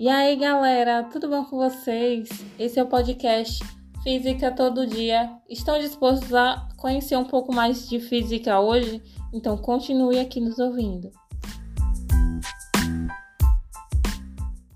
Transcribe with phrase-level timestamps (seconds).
[0.00, 2.28] E aí, galera, tudo bom com vocês?
[2.58, 3.64] Esse é o podcast
[4.02, 5.30] Física Todo Dia.
[5.48, 9.00] Estão dispostos a conhecer um pouco mais de física hoje?
[9.32, 11.12] Então continue aqui nos ouvindo.